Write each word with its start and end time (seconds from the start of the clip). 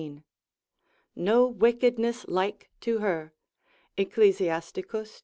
no 1.15 1.45
wickedness 1.45 2.25
like 2.27 2.71
to 2.79 2.97
her, 3.01 3.35
Ecclus. 3.99 4.41